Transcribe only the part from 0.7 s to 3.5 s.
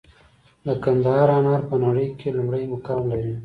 کندهار انار په نړۍ کې لومړی مقام لري.